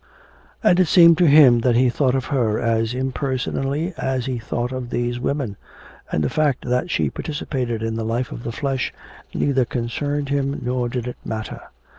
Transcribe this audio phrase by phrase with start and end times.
[0.63, 4.71] And it seemed to him that he thought of her as impersonally as he thought
[4.71, 5.57] of these women,
[6.11, 8.91] and the fact that she participated in the life of the flesh
[9.31, 11.61] neither concerned him nor did it matter.